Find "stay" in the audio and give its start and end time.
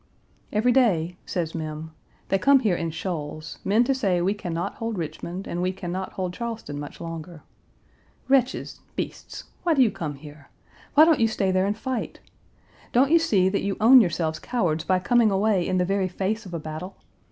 11.27-11.51